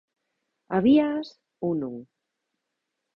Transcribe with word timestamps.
¿Habíaas 0.75 1.27
ou 1.67 1.71
non? 1.81 1.95